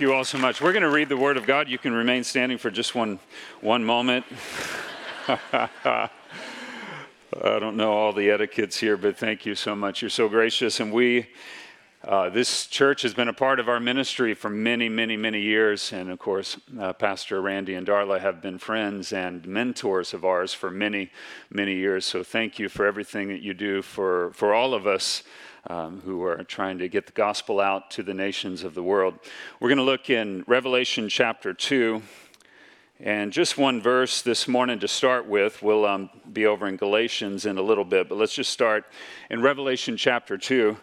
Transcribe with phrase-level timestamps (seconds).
[0.00, 0.62] You all so much.
[0.62, 1.68] We're going to read the Word of God.
[1.68, 3.18] You can remain standing for just one,
[3.60, 4.24] one moment.
[5.28, 6.08] I
[7.42, 10.00] don't know all the etiquettes here, but thank you so much.
[10.00, 10.80] You're so gracious.
[10.80, 11.26] And we,
[12.02, 15.92] uh, this church has been a part of our ministry for many, many, many years.
[15.92, 20.54] And of course, uh, Pastor Randy and Darla have been friends and mentors of ours
[20.54, 21.10] for many,
[21.50, 22.06] many years.
[22.06, 25.24] So thank you for everything that you do for, for all of us
[25.66, 29.18] um, who are trying to get the gospel out to the nations of the world.
[29.60, 32.00] We're going to look in Revelation chapter 2.
[32.98, 35.62] And just one verse this morning to start with.
[35.62, 38.84] We'll um, be over in Galatians in a little bit, but let's just start
[39.30, 40.76] in Revelation chapter 2,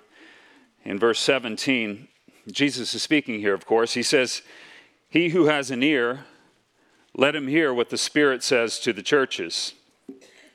[0.88, 2.08] in verse 17.
[2.50, 3.94] Jesus is speaking here, of course.
[3.94, 4.42] He says,
[5.10, 6.26] He who has an ear,
[7.14, 9.74] let him hear what the Spirit says to the churches.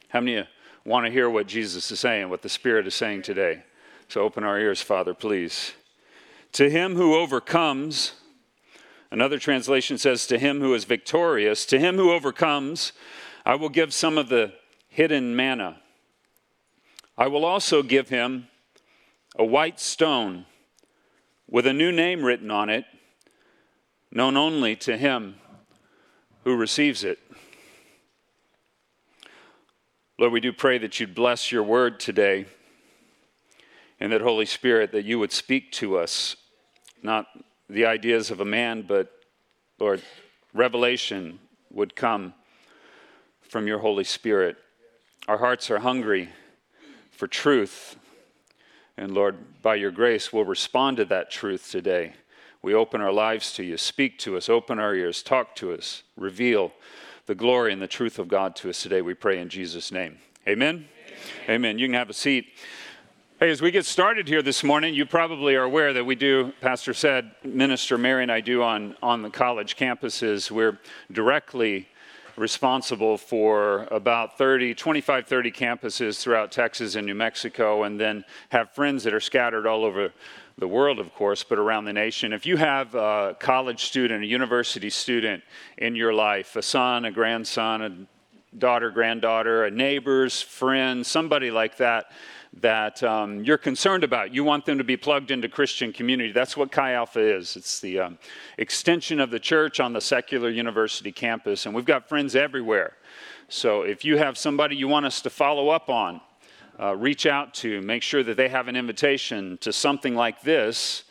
[0.08, 0.48] How many
[0.86, 3.62] want to hear what Jesus is saying, what the Spirit is saying today?
[4.08, 5.72] So open our ears, Father, please.
[6.52, 8.12] To him who overcomes,
[9.10, 12.92] another translation says, to him who is victorious, to him who overcomes,
[13.44, 14.54] I will give some of the
[14.88, 15.80] hidden manna.
[17.18, 18.48] I will also give him
[19.36, 20.44] a white stone
[21.48, 22.84] with a new name written on it,
[24.10, 25.36] known only to him
[26.44, 27.18] who receives it.
[30.18, 32.46] Lord, we do pray that you'd bless your word today
[33.98, 36.36] and that, Holy Spirit, that you would speak to us,
[37.02, 37.26] not
[37.68, 39.10] the ideas of a man, but,
[39.78, 40.02] Lord,
[40.52, 41.38] revelation
[41.70, 42.34] would come
[43.40, 44.56] from your Holy Spirit.
[45.28, 46.30] Our hearts are hungry
[47.10, 47.96] for truth.
[48.96, 52.12] And Lord, by your grace, we'll respond to that truth today.
[52.62, 53.76] We open our lives to you.
[53.76, 56.72] Speak to us, open our ears, talk to us, reveal
[57.26, 59.02] the glory and the truth of God to us today.
[59.02, 60.18] We pray in Jesus' name.
[60.46, 60.86] Amen.
[61.48, 61.50] Amen.
[61.50, 61.78] Amen.
[61.78, 62.46] You can have a seat.
[63.40, 66.52] Hey, as we get started here this morning, you probably are aware that we do,
[66.60, 70.48] Pastor said, Minister Mary and I do on, on the college campuses.
[70.48, 70.78] We're
[71.10, 71.88] directly
[72.36, 78.70] responsible for about 30, 25, 30 campuses throughout Texas and New Mexico, and then have
[78.72, 80.12] friends that are scattered all over
[80.58, 82.32] the world, of course, but around the nation.
[82.32, 85.42] If you have a college student, a university student
[85.78, 91.78] in your life, a son, a grandson, a daughter, granddaughter, a neighbor's friend, somebody like
[91.78, 92.12] that,
[92.60, 94.34] that um, you're concerned about.
[94.34, 96.32] You want them to be plugged into Christian community.
[96.32, 97.56] That's what Chi Alpha is.
[97.56, 98.18] It's the um,
[98.58, 102.94] extension of the church on the secular university campus, and we've got friends everywhere.
[103.48, 106.20] So if you have somebody you want us to follow up on,
[106.78, 111.04] uh, reach out to, make sure that they have an invitation to something like this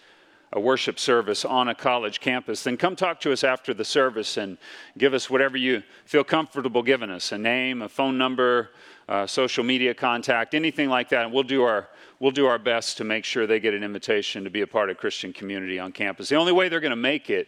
[0.53, 4.35] a worship service on a college campus, then come talk to us after the service
[4.35, 4.57] and
[4.97, 8.69] give us whatever you feel comfortable giving us a name, a phone number,
[9.09, 11.25] uh, social media contact, anything like that.
[11.25, 11.89] And we'll do, our,
[12.19, 14.89] we'll do our best to make sure they get an invitation to be a part
[14.89, 16.29] of Christian community on campus.
[16.29, 17.47] The only way they're going to make it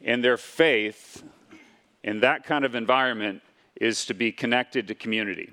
[0.00, 1.22] in their faith
[2.02, 3.42] in that kind of environment
[3.80, 5.52] is to be connected to community.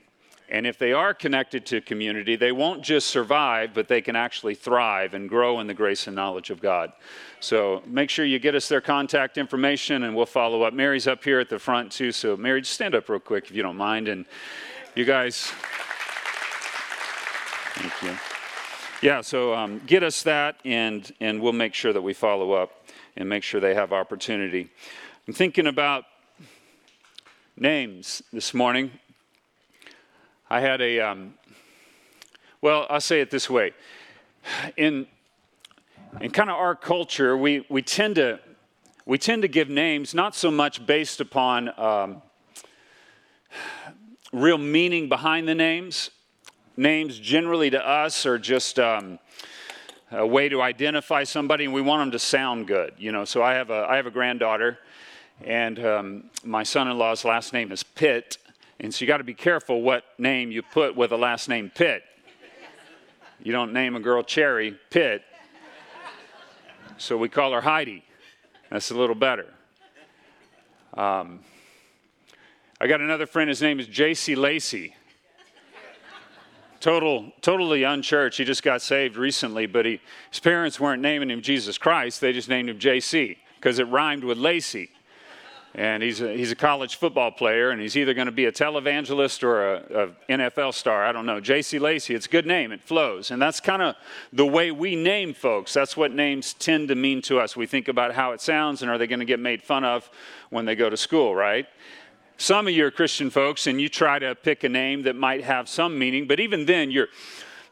[0.49, 4.53] And if they are connected to community, they won't just survive, but they can actually
[4.53, 6.93] thrive and grow in the grace and knowledge of God.
[7.39, 10.73] So make sure you get us their contact information and we'll follow up.
[10.73, 12.11] Mary's up here at the front too.
[12.11, 14.07] So, Mary, just stand up real quick if you don't mind.
[14.07, 14.25] And
[14.95, 15.51] you guys,
[17.73, 18.15] thank you.
[19.01, 22.85] Yeah, so um, get us that, and, and we'll make sure that we follow up
[23.17, 24.69] and make sure they have opportunity.
[25.27, 26.05] I'm thinking about
[27.57, 28.91] names this morning.
[30.47, 31.33] I had a, um,
[32.61, 33.73] well, I'll say it this way.
[34.77, 35.07] In,
[36.21, 38.39] in kind of our culture, we, we, tend to,
[39.07, 42.21] we tend to give names not so much based upon um,
[44.31, 46.09] real meaning behind the names.
[46.75, 49.19] Names generally to us are just um,
[50.11, 52.93] a way to identify somebody, and we want them to sound good.
[52.97, 54.79] You know, so I have a I have a granddaughter,
[55.43, 58.37] and um, my son-in-law's last name is Pitt,
[58.79, 61.71] and so you got to be careful what name you put with a last name
[61.73, 62.03] Pitt.
[63.43, 65.21] You don't name a girl Cherry Pitt,
[66.97, 68.03] so we call her Heidi.
[68.71, 69.53] That's a little better.
[70.95, 71.41] Um,
[72.83, 74.35] I got another friend, his name is J.C.
[74.35, 74.93] Lacey.
[76.81, 78.37] Total, totally unchurched.
[78.37, 82.19] He just got saved recently, but he, his parents weren't naming him Jesus Christ.
[82.19, 83.37] They just named him J.C.
[83.55, 84.89] because it rhymed with Lacey.
[85.73, 88.51] And he's a, he's a college football player, and he's either going to be a
[88.51, 91.05] televangelist or a, a NFL star.
[91.05, 91.39] I don't know.
[91.39, 91.79] J.C.
[91.79, 92.73] Lacey, it's a good name.
[92.73, 93.31] It flows.
[93.31, 93.95] And that's kind of
[94.33, 95.71] the way we name folks.
[95.71, 97.55] That's what names tend to mean to us.
[97.55, 100.09] We think about how it sounds and are they going to get made fun of
[100.49, 101.65] when they go to school, right?
[102.43, 105.45] Some of you are Christian folks and you try to pick a name that might
[105.45, 107.07] have some meaning, but even then, you're,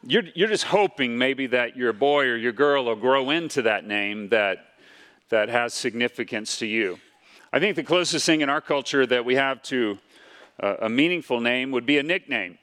[0.02, 3.86] you're, you're just hoping maybe that your boy or your girl will grow into that
[3.86, 4.68] name that,
[5.28, 6.98] that has significance to you.
[7.52, 9.98] I think the closest thing in our culture that we have to
[10.58, 12.56] a meaningful name would be a nickname.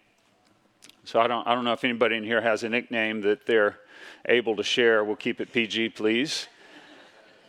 [1.03, 3.77] So I don't, I don't know if anybody in here has a nickname that they're
[4.25, 5.03] able to share.
[5.03, 6.47] We'll keep it PG, please.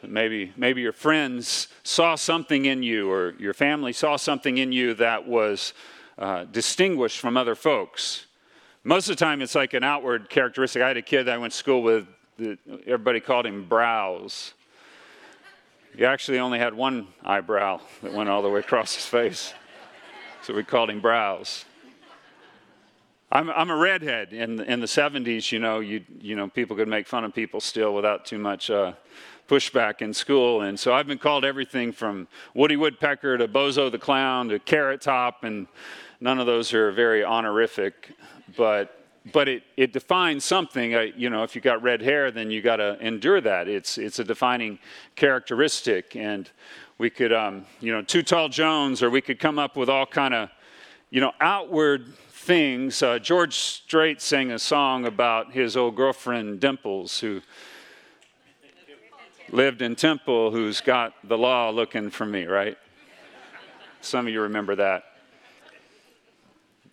[0.03, 4.95] Maybe, maybe your friends saw something in you, or your family saw something in you
[4.95, 5.75] that was
[6.19, 8.27] uh, distinguished from other folks.
[8.83, 10.83] Most of the time, it's like an outward characteristic.
[10.83, 12.07] I had a kid that I went to school with,
[12.39, 14.55] that everybody called him Brows.
[15.97, 19.53] He actually only had one eyebrow that went all the way across his face.
[20.43, 21.67] So we called him Brows.
[23.33, 24.33] I'm, I'm a redhead.
[24.33, 27.61] In, in the 70s, you know, you, you know, people could make fun of people
[27.61, 28.93] still without too much uh,
[29.51, 30.63] pushback in school.
[30.63, 35.01] And so I've been called everything from Woody Woodpecker to Bozo the Clown to Carrot
[35.01, 35.67] Top, and
[36.21, 38.13] none of those are very honorific.
[38.57, 38.97] But
[39.33, 40.95] but it, it defines something.
[40.95, 43.69] Uh, you know, if you got red hair, then you got to endure that.
[43.69, 44.79] It's, it's a defining
[45.15, 46.17] characteristic.
[46.17, 46.51] And
[46.97, 50.07] we could, um, you know, Too Tall Jones, or we could come up with all
[50.07, 50.49] kind of,
[51.11, 53.03] you know, outward things.
[53.03, 57.43] Uh, George Strait sang a song about his old girlfriend, Dimples, who
[59.51, 62.79] lived in Temple, who's got the law looking for me, right?
[64.01, 65.05] Some of you remember that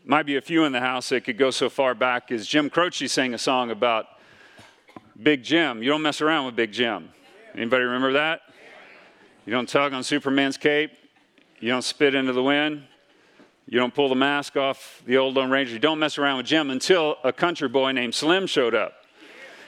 [0.07, 2.69] might be a few in the house that could go so far back as Jim
[2.69, 4.06] Croce sang a song about
[5.21, 5.83] Big Jim.
[5.83, 7.09] You don't mess around with Big Jim.
[7.54, 8.42] Anybody remember that?
[9.45, 10.92] You don't tug on Superman's cape.
[11.60, 12.83] You don't spit into the wind.
[13.65, 15.74] You don't pull the mask off the old Lone Ranger.
[15.74, 18.94] You don't mess around with Jim until a country boy named Slim showed up.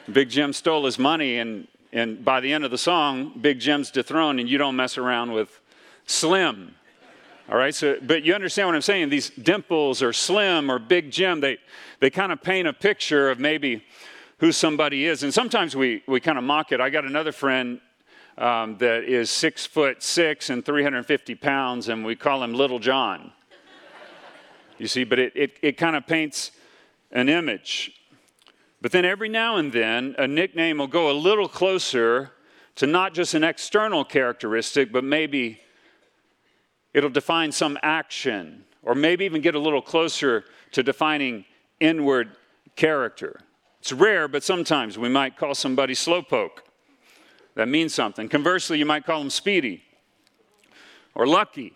[0.09, 3.91] Big Jim stole his money, and, and by the end of the song, Big Jim's
[3.91, 5.59] dethroned, and you don't mess around with
[6.06, 6.75] Slim.
[7.51, 9.09] All right, so, but you understand what I'm saying?
[9.09, 11.57] These dimples or slim or big Jim, they,
[12.00, 13.83] they kind of paint a picture of maybe
[14.38, 15.24] who somebody is.
[15.24, 16.80] And sometimes we, we kind of mock it.
[16.80, 17.81] I got another friend
[18.38, 23.31] um, that is six foot six and 350 pounds, and we call him Little John.
[24.77, 26.51] You see, but it, it, it kind of paints
[27.12, 27.98] an image.
[28.81, 32.31] But then every now and then, a nickname will go a little closer
[32.75, 35.59] to not just an external characteristic, but maybe
[36.93, 41.45] It'll define some action, or maybe even get a little closer to defining
[41.79, 42.35] inward
[42.75, 43.41] character.
[43.79, 46.59] It's rare, but sometimes we might call somebody slowpoke.
[47.55, 48.27] That means something.
[48.27, 49.83] Conversely, you might call them speedy,
[51.13, 51.73] or lucky,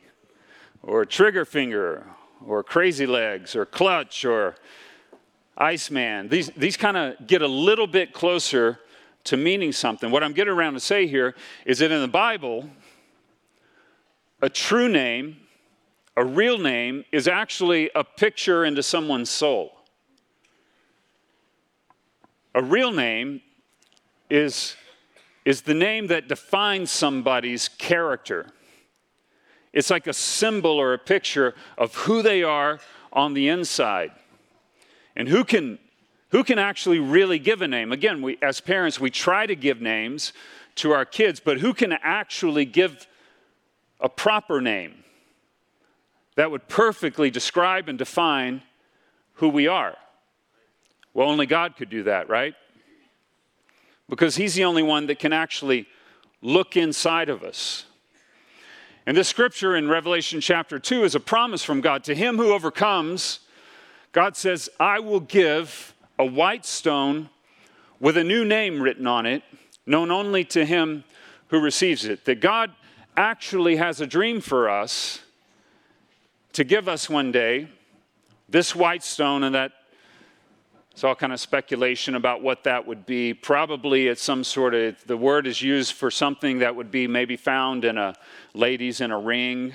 [0.81, 2.07] or trigger finger,
[2.45, 4.55] or crazy legs, or clutch, or
[5.57, 6.29] Iceman.
[6.29, 8.79] These, these kind of get a little bit closer
[9.25, 10.11] to meaning something.
[10.11, 11.35] What I'm getting around to say here
[11.65, 12.69] is that in the Bible,
[14.41, 15.37] a true name,
[16.17, 19.71] a real name, is actually a picture into someone's soul.
[22.55, 23.41] A real name
[24.29, 24.75] is,
[25.45, 28.47] is the name that defines somebody's character.
[29.71, 32.79] It's like a symbol or a picture of who they are
[33.11, 34.11] on the inside.
[35.15, 35.79] And who can,
[36.29, 37.91] who can actually really give a name?
[37.91, 40.33] Again, we, as parents, we try to give names
[40.75, 43.07] to our kids, but who can actually give
[43.99, 45.03] a proper name
[46.35, 48.61] that would perfectly describe and define
[49.35, 49.95] who we are.
[51.13, 52.55] Well, only God could do that, right?
[54.09, 55.87] Because He's the only one that can actually
[56.41, 57.85] look inside of us.
[59.05, 62.03] And this scripture in Revelation chapter 2 is a promise from God.
[62.05, 63.39] To him who overcomes,
[64.13, 67.29] God says, I will give a white stone
[67.99, 69.43] with a new name written on it,
[69.85, 71.03] known only to him
[71.47, 72.23] who receives it.
[72.25, 72.71] That God
[73.17, 75.19] actually has a dream for us
[76.53, 77.67] to give us one day
[78.47, 79.71] this white stone and that
[80.91, 83.33] it's all kind of speculation about what that would be.
[83.33, 87.35] Probably it's some sort of, the word is used for something that would be maybe
[87.35, 88.13] found in a
[88.53, 89.73] ladies in a ring.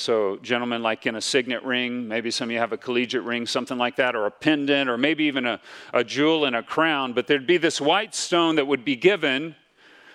[0.00, 3.46] So, gentlemen, like in a signet ring, maybe some of you have a collegiate ring,
[3.46, 5.60] something like that, or a pendant, or maybe even a,
[5.92, 7.12] a jewel and a crown.
[7.12, 9.54] But there'd be this white stone that would be given,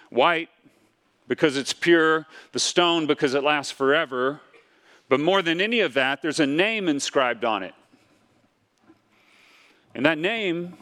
[0.10, 0.50] white
[1.27, 4.42] because it's pure, the stone because it lasts forever.
[5.08, 7.75] But more than any of that, there's a name inscribed on it.
[9.94, 10.80] And that name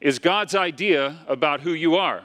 [0.00, 2.24] is God's idea about who you are.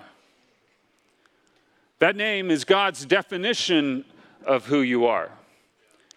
[2.00, 4.04] That name is God's definition
[4.44, 5.30] of who you are.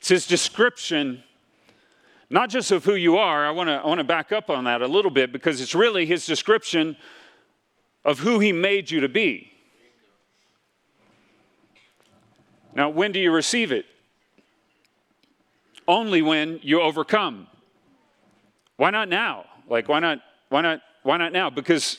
[0.01, 1.23] It's His description,
[2.31, 3.47] not just of who you are.
[3.47, 5.75] I want to I want to back up on that a little bit because it's
[5.75, 6.97] really His description
[8.03, 9.53] of who He made you to be.
[12.75, 13.85] Now, when do you receive it?
[15.87, 17.47] Only when you overcome.
[18.77, 19.45] Why not now?
[19.69, 21.51] Like, why not, why not, why not now?
[21.51, 21.99] Because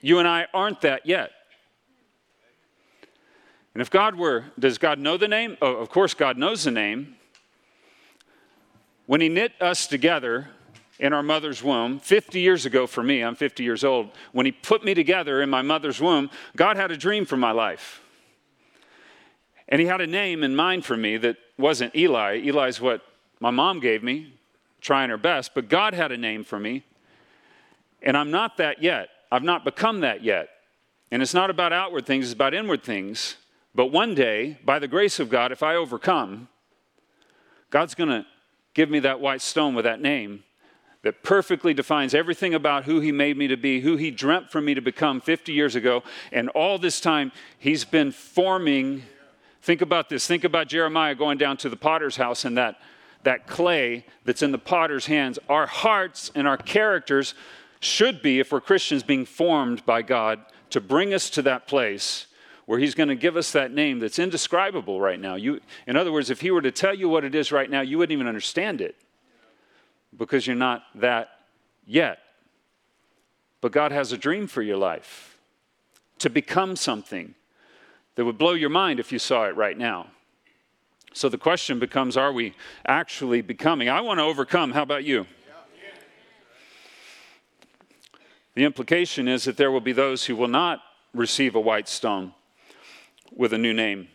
[0.00, 1.30] you and I aren't that yet.
[3.74, 5.56] And if God were, does God know the name?
[5.62, 7.16] Oh, of course, God knows the name.
[9.06, 10.48] When He knit us together
[10.98, 14.52] in our mother's womb, 50 years ago for me, I'm 50 years old, when He
[14.52, 18.02] put me together in my mother's womb, God had a dream for my life.
[19.68, 22.42] And He had a name in mind for me that wasn't Eli.
[22.46, 23.02] Eli's what
[23.40, 24.34] my mom gave me,
[24.80, 26.84] trying her best, but God had a name for me.
[28.02, 29.08] And I'm not that yet.
[29.30, 30.50] I've not become that yet.
[31.10, 33.36] And it's not about outward things, it's about inward things.
[33.74, 36.48] But one day, by the grace of God, if I overcome,
[37.70, 38.26] God's going to
[38.74, 40.44] give me that white stone with that name
[41.02, 44.60] that perfectly defines everything about who He made me to be, who He dreamt for
[44.60, 46.02] me to become 50 years ago.
[46.30, 49.02] And all this time, He's been forming.
[49.62, 50.26] Think about this.
[50.26, 52.78] Think about Jeremiah going down to the potter's house and that,
[53.24, 55.38] that clay that's in the potter's hands.
[55.48, 57.34] Our hearts and our characters
[57.80, 62.26] should be, if we're Christians, being formed by God to bring us to that place
[62.72, 65.34] where he's going to give us that name that's indescribable right now.
[65.34, 67.82] You, in other words, if he were to tell you what it is right now,
[67.82, 68.96] you wouldn't even understand it
[70.16, 71.28] because you're not that
[71.86, 72.20] yet.
[73.60, 75.36] But God has a dream for your life
[76.20, 77.34] to become something
[78.14, 80.06] that would blow your mind if you saw it right now.
[81.12, 82.54] So the question becomes are we
[82.86, 83.90] actually becoming?
[83.90, 84.72] I want to overcome.
[84.72, 85.26] How about you?
[88.54, 90.80] The implication is that there will be those who will not
[91.12, 92.32] receive a white stone
[93.36, 94.08] with a new name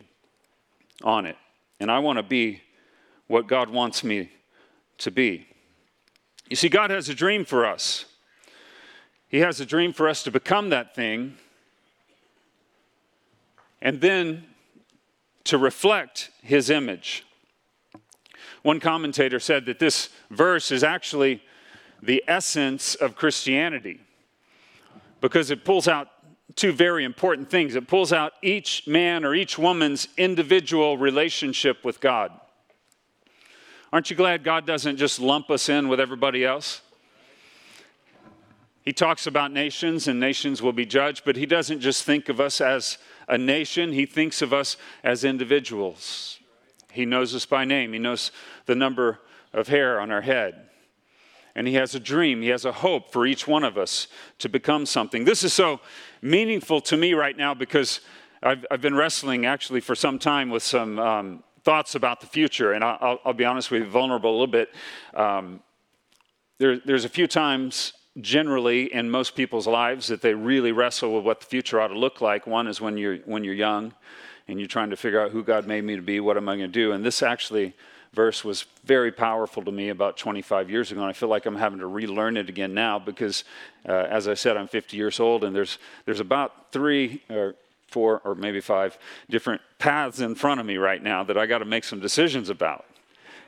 [1.03, 1.35] on it.
[1.79, 2.61] And I want to be
[3.27, 4.31] what God wants me
[4.99, 5.47] to be.
[6.49, 8.05] You see, God has a dream for us.
[9.27, 11.35] He has a dream for us to become that thing
[13.81, 14.45] and then
[15.43, 17.25] to reflect His image.
[18.63, 21.41] One commentator said that this verse is actually
[22.01, 23.99] the essence of Christianity
[25.21, 26.09] because it pulls out
[26.55, 27.75] two very important things.
[27.75, 32.31] It pulls out each man or each woman's individual relationship with God.
[33.91, 36.81] Aren't you glad God doesn't just lump us in with everybody else?
[38.83, 42.39] He talks about nations and nations will be judged, but he doesn't just think of
[42.39, 46.39] us as a nation, he thinks of us as individuals.
[46.93, 48.31] He knows us by name, he knows
[48.65, 49.19] the number
[49.51, 50.66] of hair on our head
[51.57, 54.47] and he has a dream, he has a hope for each one of us to
[54.47, 55.25] become something.
[55.25, 55.79] This is so
[56.21, 58.01] meaningful to me right now because
[58.43, 62.73] I've, I've been wrestling actually for some time with some um, thoughts about the future,
[62.73, 64.69] and I'll, I'll, be honest with you, vulnerable a little bit.
[65.15, 65.61] Um,
[66.59, 71.25] there, there's a few times generally in most people's lives that they really wrestle with
[71.25, 72.45] what the future ought to look like.
[72.45, 73.95] One is when you're, when you're young
[74.47, 76.55] and you're trying to figure out who God made me to be, what am I
[76.55, 76.91] going to do?
[76.91, 77.73] And this actually
[78.17, 81.55] verse was very powerful to me about 25 years ago, and I feel like I'm
[81.55, 83.43] having to relearn it again now because,
[83.87, 87.53] uh, as I said, I'm 50 years old, and there's there's about three or
[87.89, 88.97] four or maybe five
[89.29, 92.49] different paths in front of me right now that I got to make some decisions
[92.49, 92.85] about,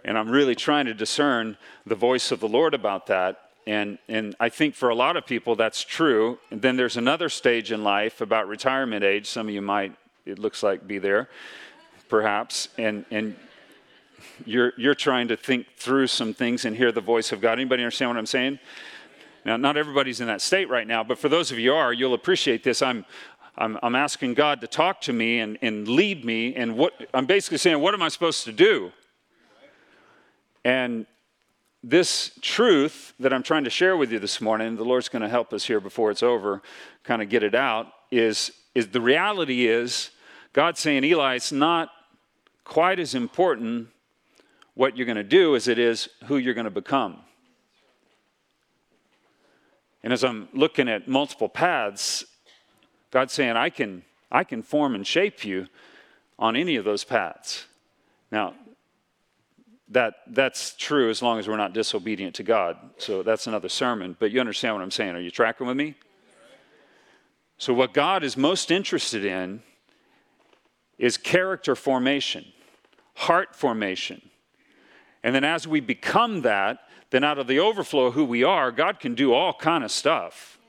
[0.05, 1.57] and I'm really trying to discern
[1.87, 3.49] the voice of the Lord about that.
[3.65, 6.39] And, and I think for a lot of people that's true.
[6.49, 9.27] And then there's another stage in life about retirement age.
[9.27, 9.93] Some of you might,
[10.25, 11.29] it looks like, be there,
[12.07, 12.69] perhaps.
[12.77, 13.35] And, and
[14.45, 17.53] you're, you're trying to think through some things and hear the voice of God.
[17.53, 18.59] Anybody understand what I'm saying?
[19.45, 22.13] Now, not everybody's in that state right now, but for those of you are, you'll
[22.13, 22.81] appreciate this.
[22.81, 23.05] I'm,
[23.57, 27.25] I'm, I'm asking God to talk to me and, and lead me, and what I'm
[27.25, 28.91] basically saying, what am I supposed to do?
[30.63, 31.05] And
[31.81, 35.29] this truth that I'm trying to share with you this morning, the Lord's going to
[35.29, 36.61] help us here before it's over,
[37.03, 40.11] kind of get it out, is, is the reality is
[40.51, 41.89] God saying, Eli, it's not
[42.65, 43.87] quite as important
[44.79, 47.17] what you're going to do as it is who you're going to become.
[50.03, 52.23] And as I'm looking at multiple paths,
[53.11, 55.67] God's saying, I can, I can form and shape you
[56.39, 57.65] on any of those paths.
[58.31, 58.53] Now,
[59.89, 62.77] that, that's true as long as we're not disobedient to God.
[62.99, 64.15] So that's another sermon.
[64.17, 65.13] But you understand what I'm saying.
[65.13, 65.95] Are you tracking with me?
[67.57, 69.61] So, what God is most interested in
[70.97, 72.45] is character formation,
[73.15, 74.28] heart formation.
[75.23, 78.71] And then as we become that, then out of the overflow of who we are,
[78.71, 80.59] God can do all kind of stuff.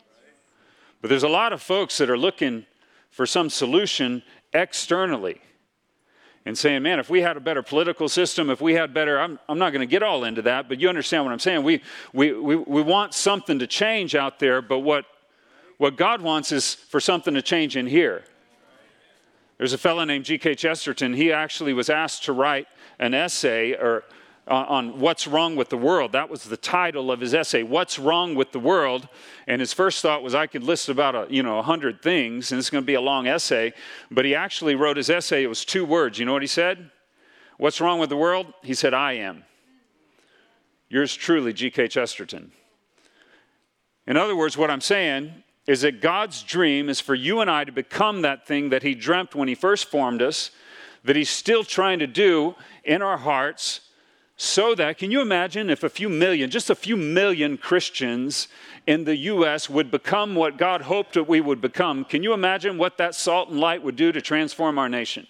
[1.01, 2.67] But there's a lot of folks that are looking
[3.11, 5.41] for some solution externally
[6.47, 9.39] and saying, man, if we had a better political system, if we had better, I'm,
[9.49, 11.63] I'm not going to get all into that, but you understand what I'm saying.
[11.63, 15.05] We, we, we, we want something to change out there, but what,
[15.77, 18.25] what God wants is for something to change in here.
[19.59, 20.55] There's a fellow named G.K.
[20.55, 21.13] Chesterton.
[21.13, 22.67] He actually was asked to write
[22.99, 24.05] an essay or
[24.51, 26.13] on what's wrong with the world.
[26.13, 29.09] That was the title of his essay, What's Wrong with the World?
[29.47, 32.59] And his first thought was I could list about a, you know, 100 things, and
[32.59, 33.73] it's going to be a long essay.
[34.11, 36.19] But he actually wrote his essay, it was two words.
[36.19, 36.91] You know what he said?
[37.59, 38.53] What's wrong with the world?
[38.63, 39.45] He said, I am.
[40.89, 41.89] Yours truly, G.K.
[41.89, 42.51] Chesterton.
[44.07, 45.33] In other words, what I'm saying
[45.69, 48.97] is that God's dream is for you and I to become that thing that He
[48.97, 50.51] dreamt when He first formed us,
[51.05, 53.83] that He's still trying to do in our hearts,
[54.43, 58.49] so that, can you imagine if a few million, just a few million Christians
[58.87, 59.69] in the U.S.
[59.69, 62.07] would become what God hoped that we would become?
[62.07, 65.27] Can you imagine what that salt and light would do to transform our nation?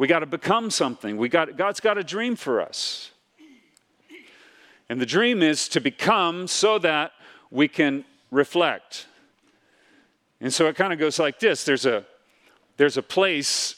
[0.00, 1.16] We got to become something.
[1.16, 3.12] We got, God's got a dream for us.
[4.88, 7.12] And the dream is to become so that
[7.52, 9.06] we can reflect.
[10.40, 12.04] And so it kind of goes like this there's a,
[12.78, 13.76] there's a place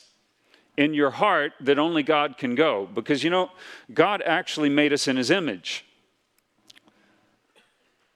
[0.81, 2.89] in your heart that only God can go.
[2.95, 3.51] Because, you know,
[3.93, 5.85] God actually made us in His image.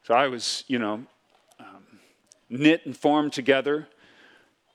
[0.05, 1.05] So I was, you know,
[1.61, 2.01] um,
[2.49, 3.87] knit and formed together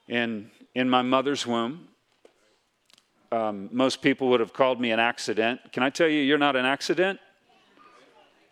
[0.08, 1.88] in, in my mother's womb.
[3.32, 5.60] Um, most people would have called me an accident.
[5.72, 7.20] Can I tell you, you're not an accident?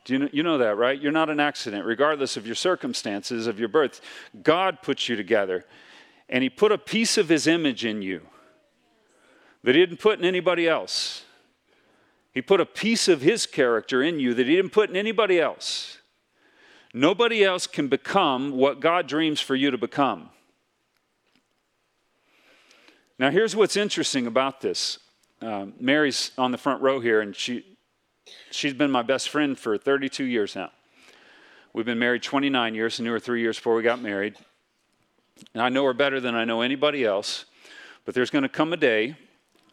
[0.06, 1.00] Do you know, you know that, right?
[1.00, 4.02] You're not an accident, regardless of your circumstances of your birth.
[4.42, 5.64] God put you together,
[6.28, 8.22] and He put a piece of His image in you
[9.68, 11.26] that he didn't put in anybody else.
[12.34, 15.42] He put a piece of his character in you that he didn't put in anybody
[15.42, 15.98] else.
[16.94, 20.30] Nobody else can become what God dreams for you to become.
[23.20, 25.00] Now, here's what's interesting about this.
[25.42, 27.66] Um, Mary's on the front row here, and she,
[28.52, 30.72] she's been my best friend for 32 years now.
[31.74, 34.38] We've been married 29 years, knew her three years before we got married.
[35.54, 37.44] And I know her better than I know anybody else.
[38.06, 39.18] But there's going to come a day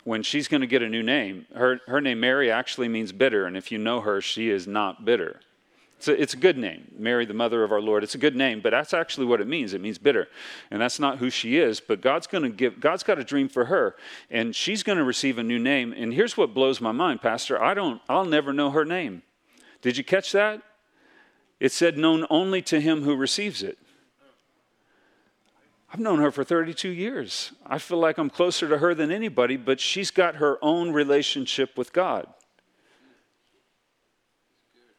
[0.05, 3.47] when she's going to get a new name, her, her name Mary actually means bitter.
[3.47, 5.41] And if you know her, she is not bitter.
[5.97, 8.05] It's a, it's a good name, Mary, the mother of our Lord.
[8.05, 9.73] It's a good name, but that's actually what it means.
[9.73, 10.29] It means bitter.
[10.71, 13.49] And that's not who she is, but God's going to give, God's got a dream
[13.49, 13.97] for her.
[14.31, 15.95] And she's going to receive a new name.
[15.97, 17.63] And here's what blows my mind, Pastor.
[17.63, 19.23] I don't, I'll never know her name.
[19.81, 20.61] Did you catch that?
[21.61, 23.79] It said, known only to him who receives it.
[25.95, 27.53] I've known her for 32 years.
[27.65, 31.79] I feel like I'm closer to her than anybody, but she's got her own relationship
[31.79, 32.27] with God.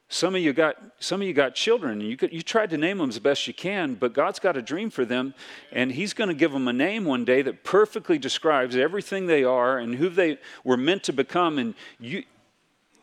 [0.08, 3.00] Some of you got some of you got children, and you you tried to name
[3.00, 5.34] them as best you can, but God's got a dream for them,
[5.70, 9.44] and He's going to give them a name one day that perfectly describes everything they
[9.44, 11.58] are and who they were meant to become.
[11.60, 12.24] And you,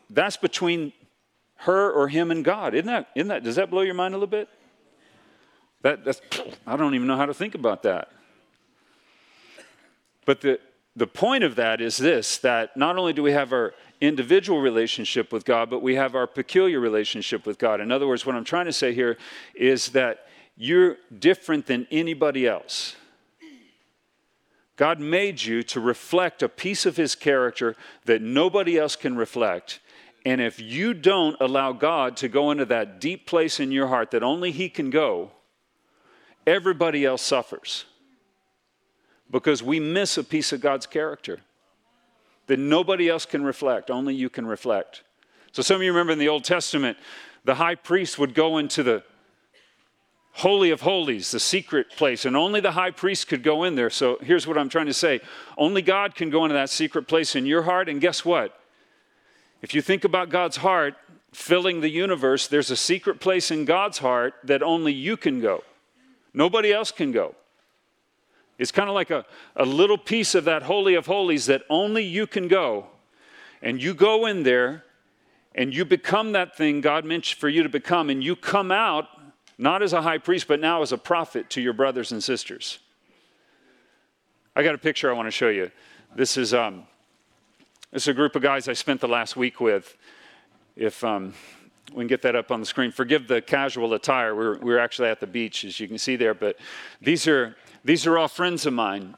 [0.09, 0.93] that's between
[1.57, 3.09] her or him and God, isn't that?
[3.13, 3.43] Isn't that?
[3.43, 4.49] Does that blow your mind a little bit?
[5.83, 6.21] That, that's,
[6.65, 8.09] I don't even know how to think about that.
[10.25, 10.59] But the,
[10.95, 15.31] the point of that is this that not only do we have our individual relationship
[15.31, 17.79] with God, but we have our peculiar relationship with God.
[17.81, 19.17] In other words, what I'm trying to say here
[19.53, 22.95] is that you're different than anybody else.
[24.75, 29.79] God made you to reflect a piece of His character that nobody else can reflect.
[30.25, 34.11] And if you don't allow God to go into that deep place in your heart
[34.11, 35.31] that only He can go,
[36.45, 37.85] everybody else suffers
[39.29, 41.39] because we miss a piece of God's character
[42.47, 45.03] that nobody else can reflect, only you can reflect.
[45.51, 46.97] So, some of you remember in the Old Testament,
[47.45, 49.03] the high priest would go into the
[50.33, 53.89] Holy of Holies, the secret place, and only the high priest could go in there.
[53.89, 55.21] So, here's what I'm trying to say
[55.57, 58.59] only God can go into that secret place in your heart, and guess what?
[59.61, 60.95] If you think about God's heart
[61.31, 65.63] filling the universe, there's a secret place in God's heart that only you can go.
[66.33, 67.35] Nobody else can go.
[68.57, 72.03] It's kind of like a, a little piece of that Holy of Holies that only
[72.03, 72.87] you can go.
[73.61, 74.83] And you go in there
[75.55, 79.07] and you become that thing God meant for you to become, and you come out
[79.57, 82.79] not as a high priest, but now as a prophet to your brothers and sisters.
[84.55, 85.71] I got a picture I want to show you.
[86.15, 86.83] This is, um,
[87.91, 89.95] this is a group of guys I spent the last week with.
[90.75, 91.33] If, um,
[91.91, 92.91] we can get that up on the screen.
[92.91, 94.35] Forgive the casual attire.
[94.35, 96.33] We're, we're actually at the beach, as you can see there.
[96.33, 96.57] But
[97.01, 99.15] these are, these are all friends of mine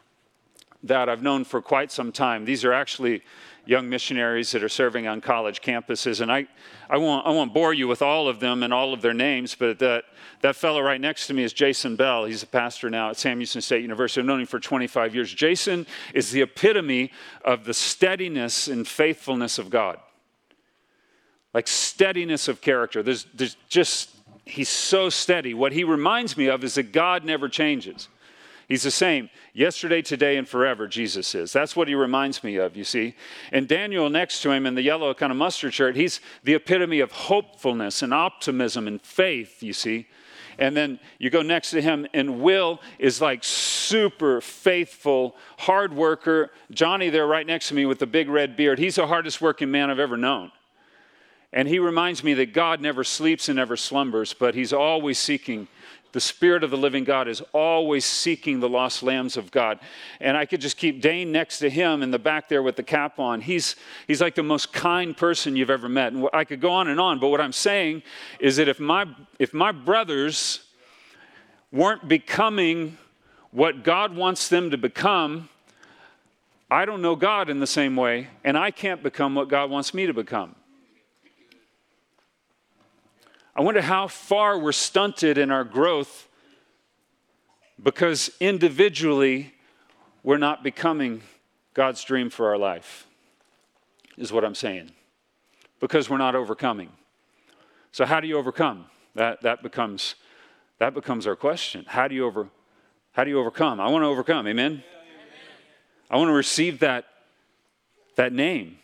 [0.83, 2.45] that I've known for quite some time.
[2.45, 3.23] These are actually
[3.65, 6.21] young missionaries that are serving on college campuses.
[6.21, 6.47] And I,
[6.89, 9.55] I, won't, I won't bore you with all of them and all of their names,
[9.55, 10.03] but that,
[10.41, 12.25] that fellow right next to me is Jason Bell.
[12.25, 14.21] He's a pastor now at Sam Houston State University.
[14.21, 15.33] I've known him for 25 years.
[15.33, 17.11] Jason is the epitome
[17.43, 19.97] of the steadiness and faithfulness of God
[21.55, 23.01] like steadiness of character.
[23.01, 24.09] There's, there's just,
[24.43, 25.53] he's so steady.
[25.53, 28.09] What he reminds me of is that God never changes.
[28.67, 31.53] He's the same yesterday, today, and forever, Jesus is.
[31.53, 33.15] That's what he reminds me of, you see.
[33.53, 36.99] And Daniel next to him in the yellow kind of mustard shirt, he's the epitome
[36.99, 40.07] of hopefulness and optimism and faith, you see.
[40.59, 46.51] And then you go next to him, and Will is like super faithful, hard worker.
[46.69, 49.71] Johnny, there right next to me with the big red beard, he's the hardest working
[49.71, 50.51] man I've ever known.
[51.55, 55.67] And he reminds me that God never sleeps and never slumbers, but he's always seeking
[56.15, 59.81] the Spirit of the living God is always seeking the lost lambs of God.
[60.21, 62.83] And I could just keep Dane next to him in the back there with the
[62.83, 63.41] cap on.
[63.41, 63.75] He's,
[64.07, 66.13] he's like the most kind person you've ever met.
[66.13, 68.01] And I could go on and on, but what I'm saying
[68.39, 69.05] is that if my,
[69.39, 70.63] if my brothers
[71.69, 72.97] weren't becoming
[73.51, 75.49] what God wants them to become,
[76.71, 79.93] I don't know God in the same way, and I can't become what God wants
[79.93, 80.55] me to become.
[83.55, 86.27] I wonder how far we're stunted in our growth
[87.81, 89.53] because individually
[90.23, 91.21] we're not becoming
[91.73, 93.07] God's dream for our life,
[94.17, 94.91] is what I'm saying.
[95.79, 96.89] Because we're not overcoming.
[97.91, 98.85] So, how do you overcome?
[99.13, 100.15] That, that, becomes,
[100.79, 101.85] that becomes our question.
[101.87, 102.49] How do you, over,
[103.13, 103.79] how do you overcome?
[103.79, 104.83] I want to overcome, amen?
[106.09, 107.05] I want to receive that,
[108.17, 108.79] that name.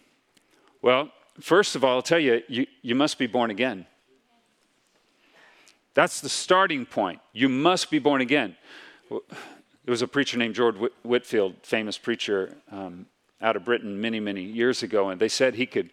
[0.82, 3.86] Well, first of all, I'll tell you, you, you must be born again.
[5.94, 7.20] That's the starting point.
[7.34, 8.56] You must be born again.
[9.10, 9.20] There
[9.88, 13.08] was a preacher named George Whitefield, famous preacher um,
[13.42, 15.92] out of Britain many, many years ago, and they said he could,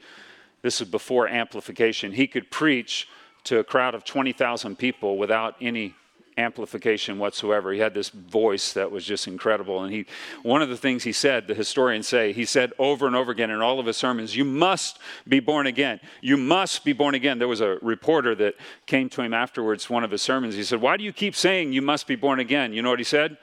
[0.63, 3.09] this is before amplification, he could preach
[3.45, 5.95] to a crowd of 20,000 people without any
[6.39, 7.73] amplification whatsoever.
[7.73, 9.83] He had this voice that was just incredible.
[9.83, 10.07] And he,
[10.43, 13.51] one of the things he said, the historians say, he said over and over again
[13.51, 16.01] in all of his sermons, You must be born again.
[16.23, 17.39] You must be born again.
[17.39, 18.55] There was a reporter that
[18.87, 20.55] came to him afterwards, one of his sermons.
[20.55, 22.73] He said, Why do you keep saying you must be born again?
[22.73, 23.37] You know what he said?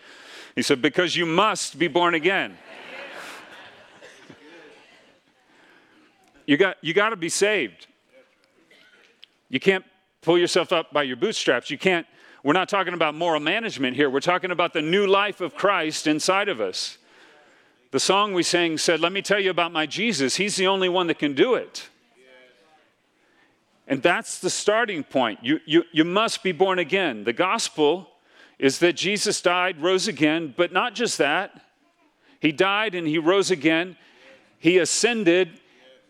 [0.55, 2.57] He said, Because you must be born again.
[6.45, 7.87] you got, you got to be saved.
[9.49, 9.83] You can't
[10.21, 11.69] pull yourself up by your bootstraps.
[11.69, 12.07] You can't
[12.45, 14.07] we're not talking about moral management here.
[14.07, 16.99] We're talking about the new life of Christ inside of us.
[17.89, 20.35] The song we sang said, Let me tell you about my Jesus.
[20.35, 21.89] He's the only one that can do it.
[23.87, 25.39] And that's the starting point.
[25.41, 27.23] You, you, you must be born again.
[27.23, 28.11] The gospel
[28.59, 31.59] is that Jesus died, rose again, but not just that.
[32.39, 33.97] He died and he rose again.
[34.59, 35.59] He ascended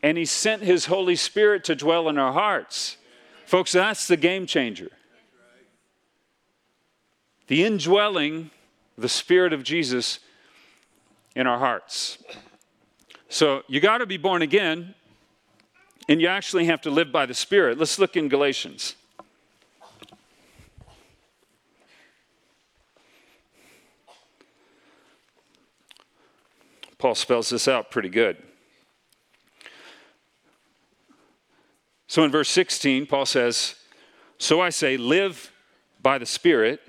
[0.03, 2.97] and he sent his Holy Spirit to dwell in our hearts.
[3.45, 4.91] Folks, that's the game changer
[7.47, 8.51] the indwelling,
[8.97, 10.19] the Spirit of Jesus
[11.35, 12.17] in our hearts.
[13.29, 14.95] So you got to be born again,
[16.07, 17.77] and you actually have to live by the Spirit.
[17.77, 18.95] Let's look in Galatians.
[26.97, 28.37] Paul spells this out pretty good.
[32.07, 33.75] So in verse 16, Paul says,
[34.37, 35.51] So I say, live
[36.01, 36.79] by the Spirit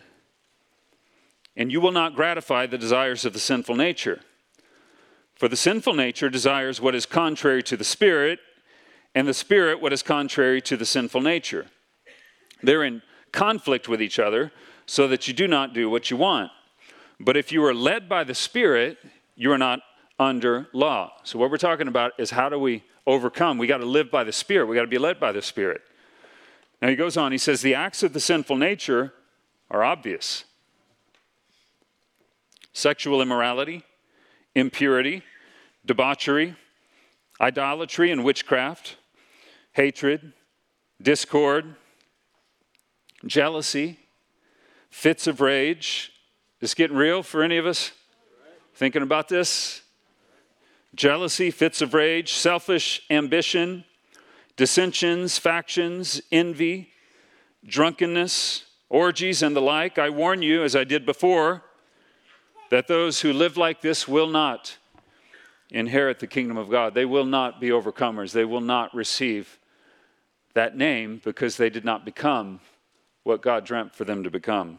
[1.57, 4.21] and you will not gratify the desires of the sinful nature.
[5.35, 8.41] For the sinful nature desires what is contrary to the Spirit,
[9.15, 11.67] and the Spirit what is contrary to the sinful nature.
[12.63, 14.53] They're in conflict with each other,
[14.87, 16.51] so that you do not do what you want.
[17.19, 18.99] But if you are led by the Spirit,
[19.35, 19.81] you are not
[20.19, 21.13] under law.
[21.25, 23.59] So, what we're talking about is how do we overcome?
[23.59, 25.83] We got to live by the Spirit, we got to be led by the Spirit.
[26.81, 29.13] Now, he goes on, he says, The acts of the sinful nature
[29.71, 30.45] are obvious
[32.77, 33.83] sexual immorality,
[34.55, 35.23] impurity,
[35.87, 36.55] debauchery,
[37.41, 38.97] idolatry and witchcraft,
[39.73, 40.35] hatred,
[41.01, 41.75] discord,
[43.25, 43.99] jealousy,
[44.91, 46.13] fits of rage.
[46.61, 47.93] Is getting real for any of us?
[48.75, 49.81] Thinking about this?
[50.95, 53.85] Jealousy, fits of rage, selfish ambition,
[54.59, 56.91] dissensions, factions, envy,
[57.67, 59.99] drunkenness, orgies, and the like.
[59.99, 61.63] I warn you, as I did before,
[62.71, 64.77] that those who live like this will not
[65.71, 66.95] inherit the kingdom of God.
[66.95, 68.33] They will not be overcomers.
[68.33, 69.59] They will not receive
[70.55, 72.61] that name because they did not become
[73.25, 74.79] what God dreamt for them to become.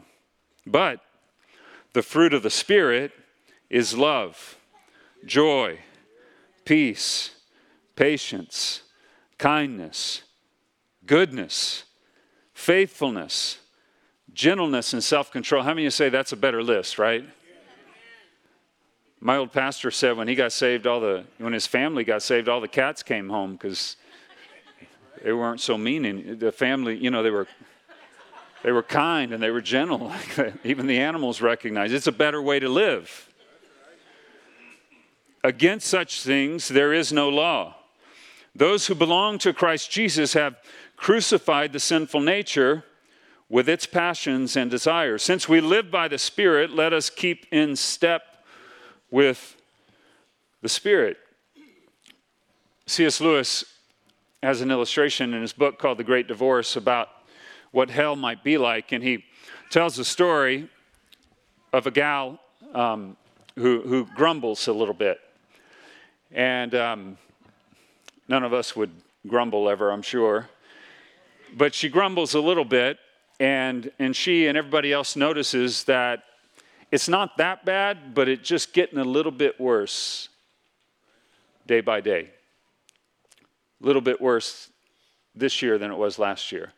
[0.66, 1.00] But
[1.92, 3.12] the fruit of the Spirit
[3.70, 4.56] is love,
[5.24, 5.78] joy,
[6.64, 7.30] peace,
[7.96, 8.82] patience,
[9.38, 10.22] kindness,
[11.06, 11.84] goodness,
[12.54, 13.58] faithfulness,
[14.32, 15.62] gentleness, and self control.
[15.62, 17.24] How many of you say that's a better list, right?
[19.20, 22.48] My old pastor said when he got saved, all the when his family got saved,
[22.48, 23.96] all the cats came home because
[25.22, 26.04] they weren't so mean.
[26.04, 27.48] And the family, you know, they were
[28.62, 30.12] They were kind and they were gentle.
[30.64, 33.28] Even the animals recognized it's a better way to live.
[35.44, 37.76] Against such things, there is no law.
[38.54, 40.56] Those who belong to Christ Jesus have
[40.96, 42.84] crucified the sinful nature
[43.48, 45.22] with its passions and desires.
[45.22, 48.37] Since we live by the Spirit, let us keep in step
[49.10, 49.56] with
[50.62, 51.16] the Spirit.
[52.86, 53.20] C.S.
[53.20, 53.64] Lewis
[54.42, 57.08] has an illustration in his book called The Great Divorce about
[57.70, 59.24] what hell might be like, and he
[59.70, 60.68] tells the story
[61.72, 62.40] of a gal
[62.74, 63.16] um,
[63.56, 65.20] who, who grumbles a little bit.
[66.32, 67.18] And um,
[68.28, 68.90] none of us would
[69.26, 70.48] grumble ever, I'm sure.
[71.56, 72.98] But she grumbles a little bit,
[73.40, 76.24] and, and she and everybody else notices that
[76.90, 80.28] it's not that bad, but it's just getting a little bit worse
[81.66, 82.30] day by day.
[83.82, 84.70] A little bit worse
[85.34, 86.72] this year than it was last year.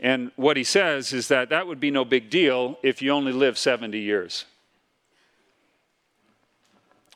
[0.00, 3.32] And what he says is that that would be no big deal if you only
[3.32, 4.44] live 70 years.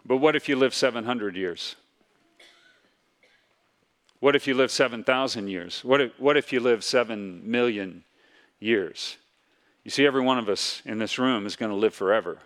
[0.05, 1.77] But what if you live 700 years?
[4.21, 5.85] What if you live 7,000 years?
[5.85, 8.05] What if, what if you live 7 million
[8.61, 9.17] years?
[9.85, 12.39] You see, every one of us in this room is going to live forever.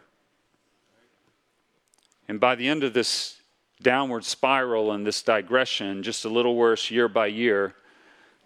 [2.29, 3.41] And by the end of this
[3.83, 7.75] downward spiral and this digression, just a little worse year by year,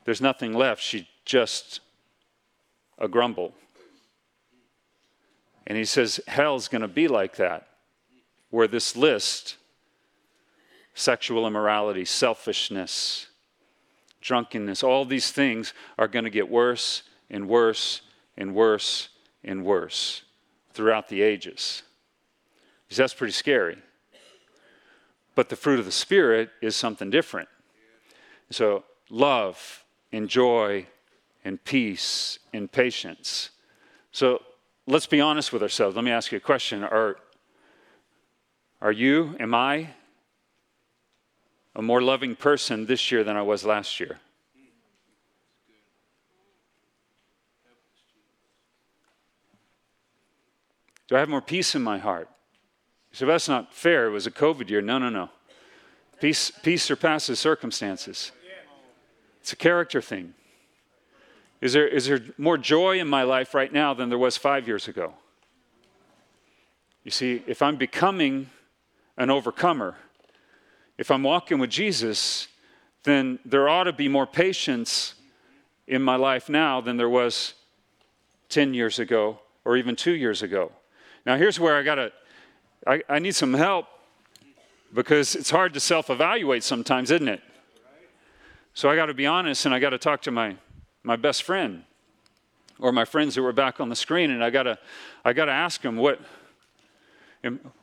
[0.04, 0.82] there's nothing left.
[0.82, 1.80] She just
[2.98, 3.54] a grumble.
[5.66, 7.68] And he says, Hell's going to be like that,
[8.50, 9.56] where this list
[10.94, 13.28] sexual immorality, selfishness,
[14.20, 18.02] drunkenness, all these things are going to get worse and worse
[18.40, 19.10] and worse
[19.44, 20.22] and worse
[20.72, 21.82] throughout the ages.
[22.86, 23.78] Because that's pretty scary.
[25.34, 27.48] But the fruit of the Spirit is something different.
[28.50, 30.86] So, love and joy
[31.44, 33.50] and peace and patience.
[34.10, 34.42] So,
[34.86, 35.94] let's be honest with ourselves.
[35.94, 36.82] Let me ask you a question.
[36.82, 37.16] Are,
[38.80, 39.90] are you, am I,
[41.76, 44.18] a more loving person this year than I was last year.
[51.10, 52.28] Do I have more peace in my heart?
[53.10, 54.06] You say, well, that's not fair.
[54.06, 54.80] It was a COVID year.
[54.80, 55.28] No, no, no.
[56.20, 58.30] Peace, peace surpasses circumstances.
[59.40, 60.34] It's a character thing.
[61.60, 64.68] Is there, is there more joy in my life right now than there was five
[64.68, 65.14] years ago?
[67.02, 68.48] You see, if I'm becoming
[69.16, 69.96] an overcomer,
[70.96, 72.46] if I'm walking with Jesus,
[73.02, 75.14] then there ought to be more patience
[75.88, 77.54] in my life now than there was
[78.48, 80.70] 10 years ago or even two years ago.
[81.26, 82.12] Now, here's where I got to,
[82.86, 83.86] I, I need some help
[84.94, 87.42] because it's hard to self evaluate sometimes, isn't it?
[88.74, 90.56] So I got to be honest and I got to talk to my,
[91.02, 91.84] my best friend
[92.78, 94.78] or my friends who were back on the screen and I got to,
[95.24, 96.20] I got to ask them what,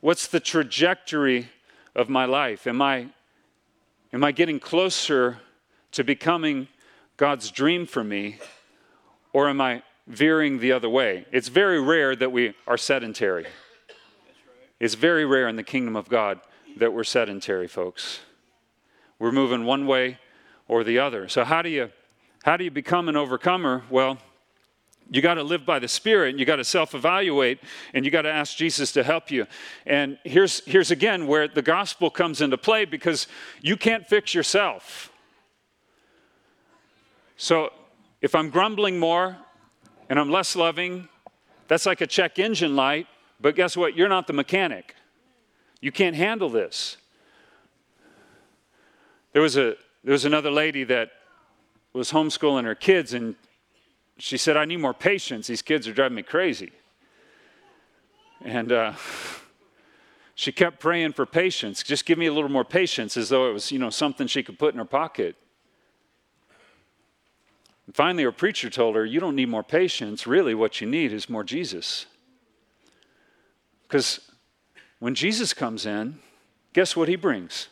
[0.01, 1.49] what's the trajectory
[1.95, 2.67] of my life?
[2.67, 3.07] Am I,
[4.13, 5.39] am I getting closer
[5.91, 6.67] to becoming
[7.17, 8.37] God's dream for me,
[9.33, 11.25] or am I veering the other way?
[11.31, 13.45] It's very rare that we are sedentary.
[14.79, 16.39] It's very rare in the kingdom of God
[16.77, 18.19] that we're sedentary, folks.
[19.19, 20.19] We're moving one way
[20.67, 21.27] or the other.
[21.27, 21.89] So how do you
[22.43, 23.83] how do you become an overcomer?
[23.89, 24.17] Well,
[25.09, 27.59] you got to live by the Spirit and you got to self evaluate
[27.93, 29.47] and you got to ask Jesus to help you.
[29.85, 33.27] And here's, here's again where the gospel comes into play because
[33.61, 35.11] you can't fix yourself.
[37.37, 37.71] So
[38.21, 39.37] if I'm grumbling more
[40.09, 41.09] and I'm less loving,
[41.67, 43.07] that's like a check engine light,
[43.39, 43.95] but guess what?
[43.95, 44.95] You're not the mechanic.
[45.81, 46.97] You can't handle this.
[49.33, 51.11] There was, a, there was another lady that
[51.93, 53.35] was homeschooling her kids, and
[54.17, 55.47] she said, I need more patience.
[55.47, 56.71] These kids are driving me crazy.
[58.41, 58.93] And uh,
[60.35, 61.83] she kept praying for patience.
[61.83, 64.43] Just give me a little more patience, as though it was, you know, something she
[64.43, 65.35] could put in her pocket.
[67.87, 70.27] And finally, her preacher told her, You don't need more patience.
[70.27, 72.05] Really, what you need is more Jesus.
[73.83, 74.19] Because
[74.99, 76.19] when Jesus comes in,
[76.73, 77.69] guess what he brings?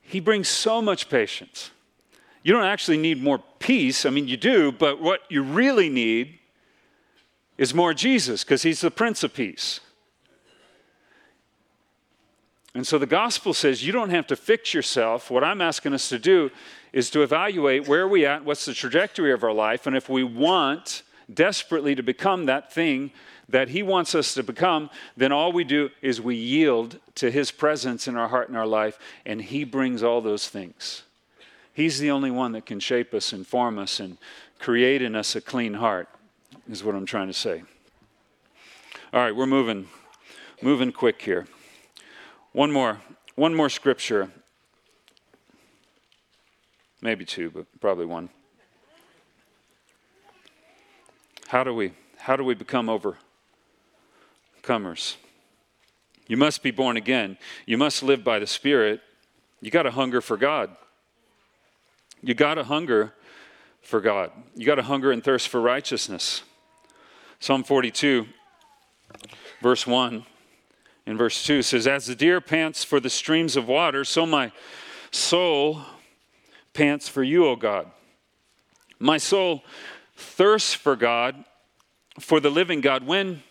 [0.00, 1.70] He brings so much patience
[2.42, 4.04] you don't actually need more peace.
[4.04, 6.38] I mean, you do, but what you really need
[7.56, 9.80] is more Jesus because he's the Prince of Peace.
[12.74, 15.30] And so the gospel says you don't have to fix yourself.
[15.30, 16.50] What I'm asking us to do
[16.92, 20.24] is to evaluate where we at, what's the trajectory of our life, and if we
[20.24, 23.10] want desperately to become that thing
[23.48, 27.50] that he wants us to become, then all we do is we yield to his
[27.50, 31.02] presence in our heart and our life, and he brings all those things.
[31.74, 34.16] He's the only one that can shape us and form us and
[34.58, 36.08] create in us a clean heart,
[36.68, 37.62] is what I'm trying to say.
[39.12, 39.88] All right, we're moving,
[40.62, 41.46] moving quick here.
[42.52, 43.00] One more,
[43.34, 44.30] one more scripture.
[47.00, 48.28] Maybe two, but probably one.
[51.48, 52.88] How do we how do we become
[54.62, 55.16] overcomers?
[56.28, 57.38] You must be born again.
[57.66, 59.00] You must live by the Spirit.
[59.60, 60.76] You got to hunger for God.
[62.22, 63.14] You got to hunger
[63.80, 64.30] for God.
[64.54, 66.42] You got to hunger and thirst for righteousness.
[67.40, 68.26] Psalm 42,
[69.60, 70.24] verse 1
[71.06, 74.52] and verse 2 says, As the deer pants for the streams of water, so my
[75.10, 75.82] soul
[76.72, 77.90] pants for you, O God.
[78.98, 79.64] My soul
[80.16, 81.44] thirsts for God,
[82.20, 83.04] for the living God.
[83.04, 83.42] When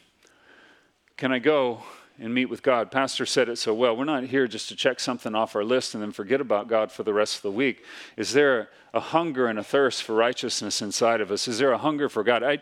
[1.17, 1.83] can I go
[2.19, 2.89] and meet with God?
[2.89, 3.95] Pastor said it so well.
[3.95, 6.91] We're not here just to check something off our list and then forget about God
[6.91, 7.83] for the rest of the week.
[8.17, 11.47] Is there a hunger and a thirst for righteousness inside of us?
[11.47, 12.43] Is there a hunger for God?
[12.43, 12.59] I,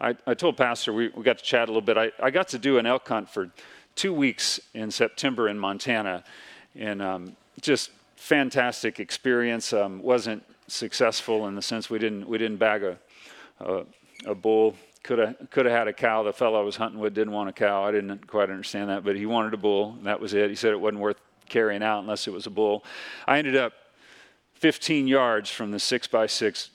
[0.00, 1.96] I, I told Pastor, we, we got to chat a little bit.
[1.96, 3.50] I, I got to do an elk hunt for
[4.00, 6.24] two weeks in September in Montana,
[6.74, 9.74] and um, just fantastic experience.
[9.74, 12.98] Um, wasn't successful in the sense we didn't we didn't bag a
[13.60, 13.84] a,
[14.24, 14.74] a bull.
[15.02, 16.22] Could have could have had a cow.
[16.22, 17.84] The fellow I was hunting with didn't want a cow.
[17.84, 19.96] I didn't quite understand that, but he wanted a bull.
[19.98, 20.48] And that was it.
[20.48, 22.86] He said it wasn't worth carrying out unless it was a bull.
[23.28, 23.74] I ended up
[24.54, 26.70] 15 yards from the six by six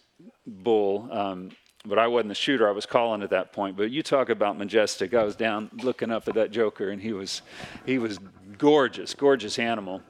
[0.45, 1.09] bull.
[1.11, 1.49] Um,
[1.85, 2.67] but I wasn't the shooter.
[2.67, 3.77] I was calling at that point.
[3.77, 5.13] But you talk about majestic.
[5.13, 7.41] I was down looking up at that joker, and he was,
[7.85, 8.19] he was
[8.57, 10.01] gorgeous, gorgeous animal.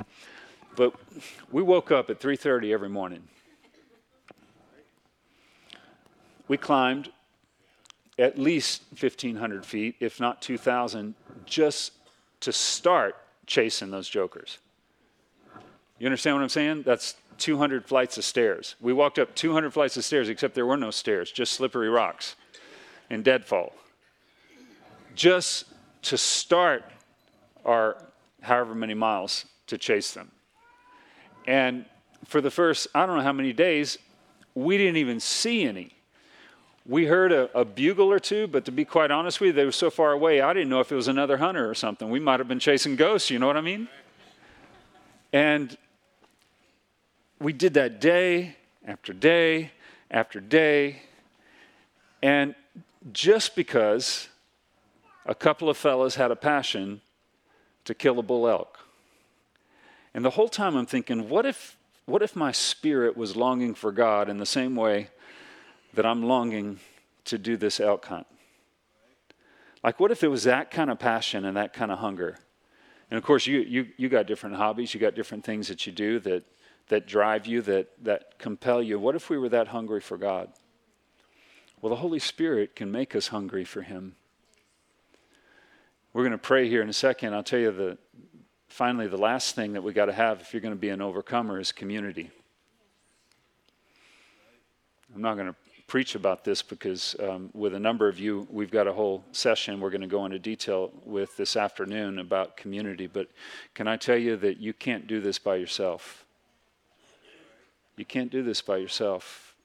[0.76, 0.94] But
[1.52, 3.24] we woke up at 3:30 every morning.
[6.48, 7.12] We climbed
[8.18, 11.94] at least 1,500 feet, if not 2,000, just
[12.42, 14.60] to start chasing those jokers.
[16.00, 16.84] You understand what I'm saying?
[16.84, 18.76] That's 200 flights of stairs.
[18.80, 22.36] We walked up 200 flights of stairs, except there were no stairs, just slippery rocks
[23.10, 23.74] and deadfall.
[25.16, 25.66] Just
[26.04, 26.84] to start
[27.64, 27.98] our
[28.42, 30.32] however many miles to chase them.
[31.48, 31.86] And
[32.26, 33.98] for the first, I don't know how many days,
[34.54, 35.92] we didn't even see any.
[36.88, 39.66] We heard a, a, bugle or two, but to be quite honest with you, they
[39.66, 42.10] were so far away, I didn't know if it was another hunter or something.
[42.10, 43.88] We might have been chasing ghosts, you know what I mean?
[45.34, 45.76] And
[47.40, 49.72] we did that day after day
[50.12, 51.02] after day.
[52.22, 52.56] And
[53.12, 54.30] just because
[55.26, 57.02] a couple of fellas had a passion
[57.86, 58.80] to kill a bull elk.
[60.14, 63.92] And the whole time I'm thinking, what if, what if my spirit was longing for
[63.92, 65.10] God in the same way
[65.94, 66.80] that I'm longing
[67.26, 68.28] to do this elk hunt?
[69.84, 72.38] Like, what if it was that kind of passion and that kind of hunger?
[73.12, 75.94] And of course, you, you, you got different hobbies, you got different things that you
[75.94, 76.44] do that
[76.88, 79.00] that drive you, that, that compel you.
[79.00, 80.50] What if we were that hungry for God?
[81.82, 84.16] Well, the Holy Spirit can make us hungry for Him.
[86.14, 87.34] We're going to pray here in a second.
[87.34, 87.98] I'll tell you the
[88.68, 91.02] finally the last thing that we got to have if you're going to be an
[91.02, 92.30] overcomer is community.
[95.14, 95.56] I'm not going to
[95.88, 99.80] preach about this because um, with a number of you, we've got a whole session
[99.80, 103.08] we're going to go into detail with this afternoon about community.
[103.08, 103.30] But
[103.74, 106.25] can I tell you that you can't do this by yourself?
[107.98, 109.56] You can't do this by yourself.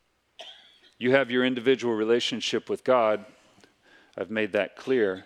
[0.99, 3.25] You have your individual relationship with God.
[4.17, 5.25] I've made that clear.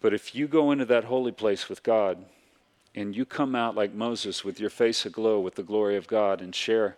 [0.00, 2.24] But if you go into that holy place with God
[2.94, 6.40] and you come out like Moses with your face aglow with the glory of God
[6.40, 6.96] and share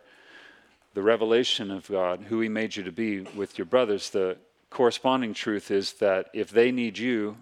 [0.95, 4.37] the revelation of God, who He made you to be with your brothers, the
[4.71, 7.37] corresponding truth is that if they need you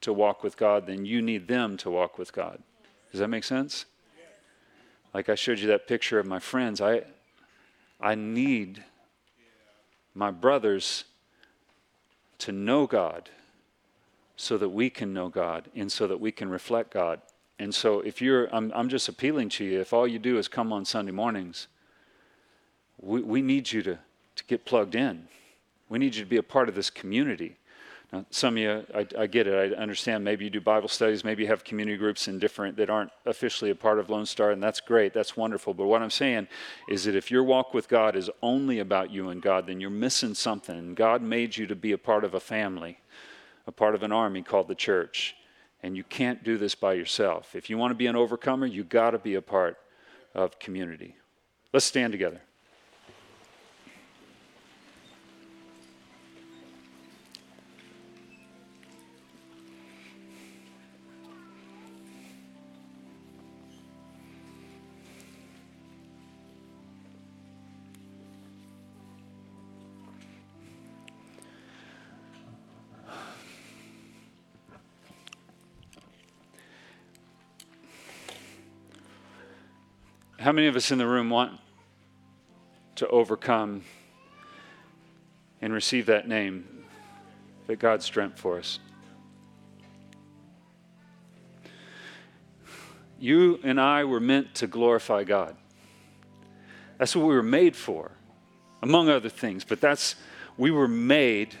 [0.00, 2.62] to walk with God, then you need them to walk with God.
[3.10, 3.86] Does that make sense?
[5.14, 7.02] Like I showed you that picture of my friends, I,
[8.00, 8.82] I need
[10.12, 11.04] my brothers
[12.38, 13.30] to know God
[14.36, 17.20] so that we can know God and so that we can reflect God.
[17.60, 20.48] And so if you're, I'm, I'm just appealing to you, if all you do is
[20.48, 21.68] come on Sunday mornings,
[23.00, 23.98] we, we need you to,
[24.34, 25.28] to get plugged in.
[25.88, 27.56] We need you to be a part of this community.
[28.12, 29.72] Now, some of you, I, I, get it.
[29.72, 30.24] I understand.
[30.24, 31.24] Maybe you do Bible studies.
[31.24, 34.50] Maybe you have community groups in different that aren't officially a part of Lone Star,
[34.50, 35.12] and that's great.
[35.12, 35.74] That's wonderful.
[35.74, 36.46] But what I'm saying
[36.88, 39.90] is that if your walk with God is only about you and God, then you're
[39.90, 40.94] missing something.
[40.94, 42.98] God made you to be a part of a family,
[43.66, 45.34] a part of an army called the church,
[45.82, 47.56] and you can't do this by yourself.
[47.56, 49.76] If you want to be an overcomer, you got to be a part
[50.34, 51.16] of community.
[51.72, 52.40] Let's stand together.
[80.44, 81.58] How many of us in the room want
[82.96, 83.82] to overcome
[85.62, 86.84] and receive that name
[87.66, 88.78] that God's dreamt for us?
[93.18, 95.56] You and I were meant to glorify God.
[96.98, 98.10] That's what we were made for,
[98.82, 99.64] among other things.
[99.64, 100.14] But that's,
[100.58, 101.54] we were made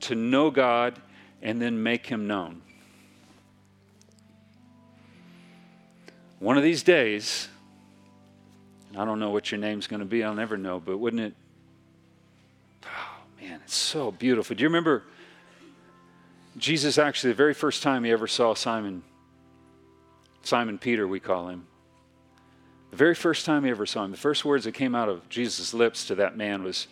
[0.00, 1.00] to know God
[1.40, 2.60] and then make Him known.
[6.40, 7.48] One of these days,
[8.98, 11.34] I don't know what your name's going to be, I'll never know, but wouldn't it?
[12.84, 14.56] Oh, man, it's so beautiful.
[14.56, 15.04] Do you remember
[16.56, 19.04] Jesus actually, the very first time he ever saw Simon,
[20.42, 21.68] Simon Peter, we call him,
[22.90, 25.28] the very first time he ever saw him, the first words that came out of
[25.28, 26.88] Jesus' lips to that man was,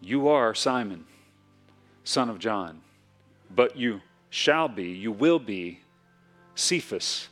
[0.00, 1.04] You are Simon,
[2.04, 2.80] son of John,
[3.52, 5.80] but you shall be, you will be
[6.54, 7.28] Cephas,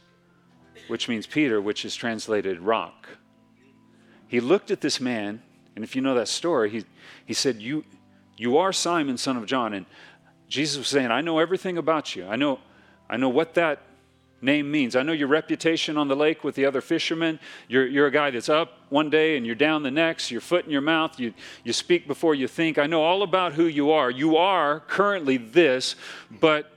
[0.89, 3.07] which means Peter, which is translated rock.
[4.29, 5.43] He looked at this man,
[5.75, 6.85] and if you know that story, he,
[7.27, 7.85] he said, you,
[8.37, 9.73] you are Simon, son of John.
[9.73, 9.87] And
[10.49, 12.27] Jesus was saying, I know everything about you.
[12.27, 12.61] I know,
[13.09, 13.81] I know what that
[14.41, 14.95] name means.
[14.95, 17.41] I know your reputation on the lake with the other fishermen.
[17.67, 20.65] You're, you're a guy that's up one day and you're down the next, your foot
[20.65, 22.79] in your mouth, you, you speak before you think.
[22.79, 24.11] I know all about who you are.
[24.11, 25.97] You are currently this,
[26.41, 26.71] but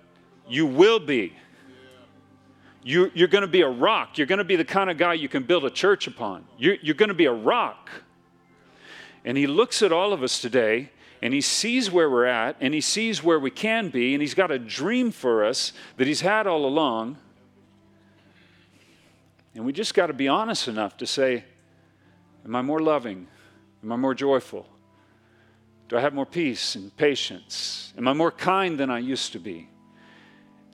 [0.47, 1.33] you will be.
[2.83, 4.17] You, you're going to be a rock.
[4.17, 6.45] You're going to be the kind of guy you can build a church upon.
[6.57, 7.89] You're, you're going to be a rock.
[9.23, 10.89] And he looks at all of us today
[11.21, 14.33] and he sees where we're at and he sees where we can be and he's
[14.33, 17.17] got a dream for us that he's had all along
[19.55, 21.43] and we just got to be honest enough to say,
[22.45, 23.27] Am I more loving?
[23.83, 24.65] Am I more joyful?
[25.89, 27.93] Do I have more peace and patience?
[27.97, 29.67] Am I more kind than I used to be?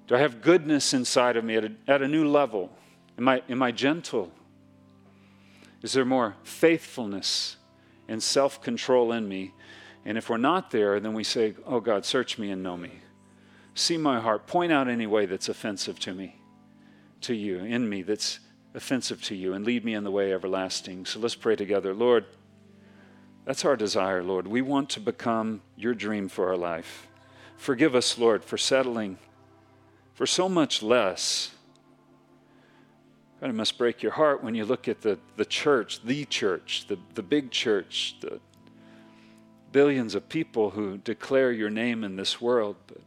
[0.08, 2.72] Do I have goodness inside of me at a, at a new level?
[3.18, 4.32] Am I, am I gentle?
[5.82, 7.58] Is there more faithfulness
[8.08, 9.54] and self control in me?
[10.06, 12.92] And if we're not there, then we say, Oh God, search me and know me.
[13.76, 14.48] See my heart.
[14.48, 16.40] Point out any way that's offensive to me,
[17.22, 18.40] to you, in me, that's
[18.74, 21.06] offensive to you and lead me in the way everlasting.
[21.06, 21.94] So let's pray together.
[21.94, 22.26] Lord,
[23.46, 24.48] that's our desire, Lord.
[24.48, 27.08] We want to become your dream for our life.
[27.58, 29.18] Forgive us, Lord, for settling
[30.18, 31.52] for so much less.
[33.40, 36.88] God, it must break your heart when you look at the, the church, the church,
[36.88, 38.40] the, the big church, the
[39.72, 42.98] billions of people who declare your name in this world, but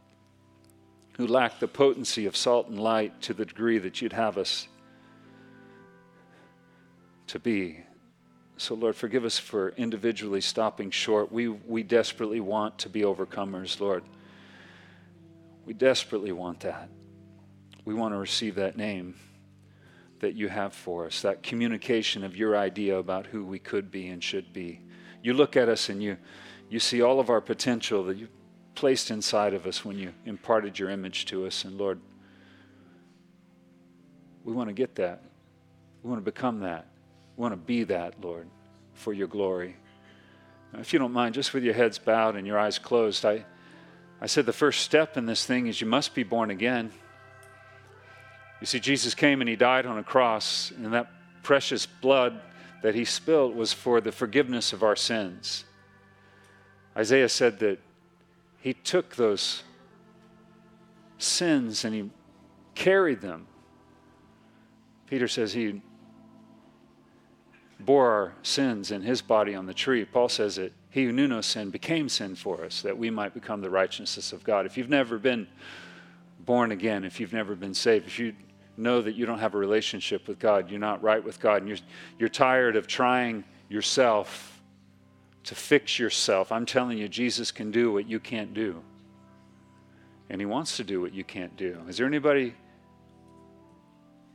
[1.17, 4.69] who lack the potency of salt and light to the degree that you'd have us
[7.27, 7.81] to be.
[8.55, 11.29] So, Lord, forgive us for individually stopping short.
[11.29, 14.05] We, we desperately want to be overcomers, Lord.
[15.65, 16.87] We desperately want that.
[17.85, 19.15] We want to receive that name
[20.19, 24.07] that you have for us, that communication of your idea about who we could be
[24.07, 24.79] and should be.
[25.23, 26.17] You look at us and you,
[26.69, 28.27] you see all of our potential that you
[28.75, 31.65] placed inside of us when you imparted your image to us.
[31.65, 31.99] And Lord,
[34.43, 35.23] we want to get that.
[36.03, 36.85] We want to become that.
[37.35, 38.47] We want to be that, Lord,
[38.93, 39.75] for your glory.
[40.73, 43.45] If you don't mind, just with your heads bowed and your eyes closed, I,
[44.21, 46.91] I said the first step in this thing is you must be born again.
[48.61, 51.11] You see, Jesus came and he died on a cross, and that
[51.43, 52.39] precious blood
[52.83, 55.65] that he spilled was for the forgiveness of our sins.
[56.95, 57.79] Isaiah said that
[58.59, 59.63] he took those
[61.17, 62.09] sins and he
[62.75, 63.47] carried them.
[65.07, 65.81] Peter says he
[67.79, 70.05] bore our sins in his body on the tree.
[70.05, 73.33] Paul says that he who knew no sin became sin for us, that we might
[73.33, 74.65] become the righteousness of God.
[74.65, 75.47] If you've never been
[76.39, 78.33] born again, if you've never been saved, if you
[78.77, 81.67] know that you don't have a relationship with God, you're not right with God, and
[81.67, 81.77] you're,
[82.17, 84.51] you're tired of trying yourself
[85.43, 88.81] to fix yourself, I'm telling you, Jesus can do what you can't do.
[90.29, 91.81] And he wants to do what you can't do.
[91.87, 92.53] Is there anybody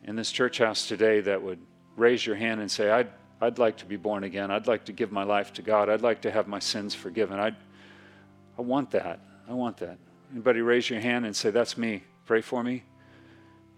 [0.05, 1.61] in this church house today that would
[1.97, 3.09] raise your hand and say, I'd
[3.41, 4.51] I'd like to be born again.
[4.51, 5.91] I'd like to give my life to God.
[5.91, 7.39] I'd like to have my sins forgiven.
[7.39, 7.53] I,
[8.57, 9.21] I want that.
[9.47, 9.99] I want that.
[10.33, 12.03] Anybody raise your hand and say, That's me.
[12.25, 12.83] Pray for me.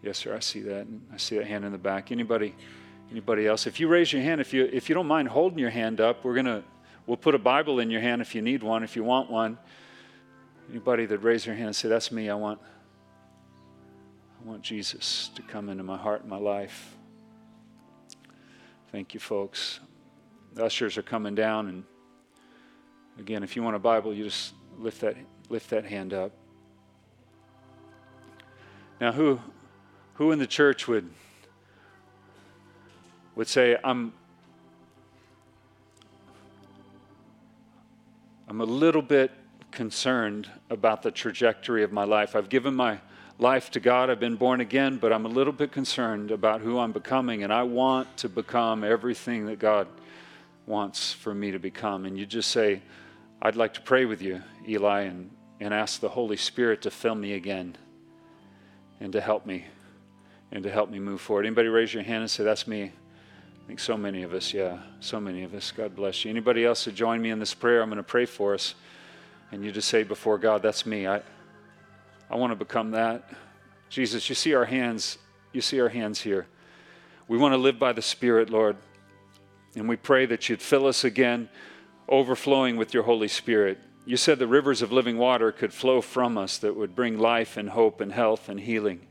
[0.09, 0.35] Yes, sir.
[0.35, 0.87] I see that.
[1.13, 2.11] I see that hand in the back.
[2.11, 2.55] Anybody?
[3.11, 3.67] Anybody else?
[3.67, 6.25] If you raise your hand, if you if you don't mind holding your hand up,
[6.25, 6.65] we're gonna
[7.07, 9.59] we'll put a Bible in your hand if you need one, if you want one.
[10.71, 12.31] Anybody that raise your hand and say, That's me.
[12.31, 12.59] I want
[14.41, 16.97] I want Jesus to come into my heart and my life.
[18.91, 19.79] Thank you, folks.
[20.55, 21.85] The ushers are coming down, and
[23.19, 25.17] again, if you want a Bible, you just lift that
[25.51, 26.33] lift that hand up.
[29.03, 29.39] Now, who
[30.19, 31.09] who in the church would,
[33.37, 34.13] would say, I'm,
[38.49, 39.31] I'm a little bit
[39.71, 42.35] concerned about the trajectory of my life?
[42.35, 42.99] I've given my
[43.39, 46.81] life to God, I've been born again, but I'm a little bit concerned about who
[46.81, 49.87] I'm becoming, and I want to become everything that God
[50.67, 52.07] wants for me to become.
[52.07, 52.83] And you just say,
[53.41, 57.15] I'd like to pray with you, Eli, and, and ask the Holy Spirit to fill
[57.15, 57.77] me again
[58.99, 59.67] and to help me
[60.53, 61.47] and to help me move forward.
[61.47, 62.85] Anybody raise your hand and say, That's me?
[62.85, 65.71] I think so many of us, yeah, so many of us.
[65.73, 66.31] God bless you.
[66.31, 67.83] Anybody else to join me in this prayer?
[67.83, 68.75] I'm going to pray for us.
[69.53, 71.07] And you just say before God, That's me.
[71.07, 71.23] I,
[72.31, 73.31] I want to become that.
[73.89, 75.19] Jesus, you see our hands.
[75.53, 76.47] You see our hands here.
[77.27, 78.77] We want to live by the Spirit, Lord.
[79.75, 81.49] And we pray that you'd fill us again,
[82.09, 83.79] overflowing with your Holy Spirit.
[84.07, 87.59] You said the rivers of living water could flow from us that would bring life
[87.59, 89.07] and hope and health and healing.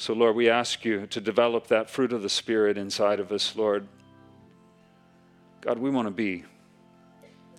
[0.00, 3.56] So, Lord, we ask you to develop that fruit of the Spirit inside of us,
[3.56, 3.88] Lord.
[5.60, 6.44] God, we want to be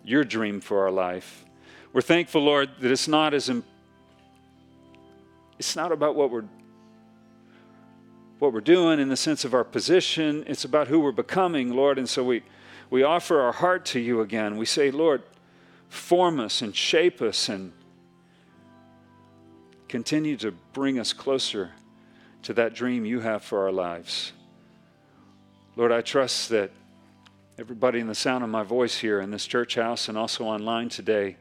[0.06, 1.44] your dream for our life.
[1.92, 3.52] We're thankful, Lord, that it's not as
[5.58, 6.46] it's not about what we're
[8.40, 10.46] what we're doing in the sense of our position.
[10.48, 11.98] It's about who we're becoming, Lord.
[11.98, 12.44] And so we,
[12.90, 14.56] we offer our heart to you again.
[14.56, 15.24] We say, Lord,
[15.90, 17.74] form us and shape us and
[19.90, 21.72] continue to bring us closer
[22.44, 24.34] to that dream you have for our lives.
[25.76, 26.72] Lord, I trust that
[27.58, 30.90] everybody in the sound of my voice here in this church house and also online
[30.90, 31.38] today,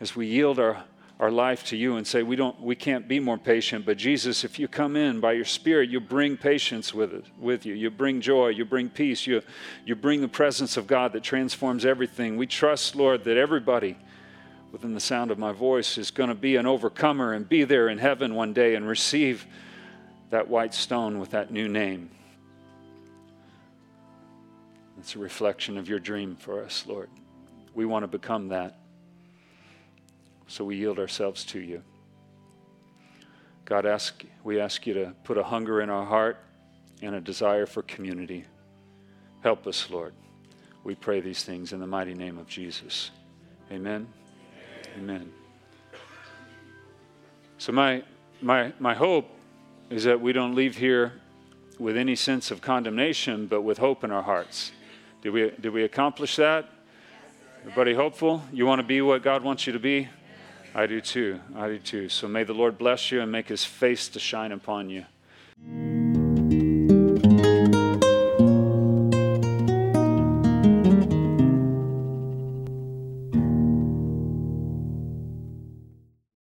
[0.00, 0.84] as we yield our,
[1.18, 4.42] our life to you and say we don't we can't be more patient but jesus
[4.42, 7.90] if you come in by your spirit you bring patience with it with you you
[7.90, 9.40] bring joy you bring peace you
[9.84, 13.96] you bring the presence of god that transforms everything we trust lord that everybody
[14.72, 17.88] within the sound of my voice is going to be an overcomer and be there
[17.88, 19.46] in heaven one day and receive
[20.32, 22.08] that white stone with that new name.
[24.98, 27.10] It's a reflection of your dream for us, Lord.
[27.74, 28.78] We want to become that.
[30.46, 31.82] So we yield ourselves to you.
[33.66, 36.38] God, ask, we ask you to put a hunger in our heart
[37.02, 38.46] and a desire for community.
[39.42, 40.14] Help us, Lord.
[40.82, 43.10] We pray these things in the mighty name of Jesus.
[43.70, 44.08] Amen.
[44.96, 45.20] Amen.
[45.20, 45.32] Amen.
[47.58, 48.02] So, my,
[48.40, 49.28] my, my hope
[49.92, 51.12] is that we don't leave here
[51.78, 54.72] with any sense of condemnation, but with hope in our hearts.
[55.20, 56.66] Did we, did we accomplish that?
[57.60, 58.42] Everybody hopeful?
[58.52, 60.08] You want to be what God wants you to be?
[60.74, 61.40] I do too.
[61.54, 62.08] I do too.
[62.08, 65.04] So may the Lord bless you and make his face to shine upon you.